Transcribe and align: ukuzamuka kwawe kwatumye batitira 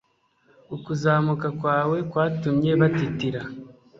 ukuzamuka 0.75 1.47
kwawe 1.59 1.97
kwatumye 2.09 2.71
batitira 2.79 3.41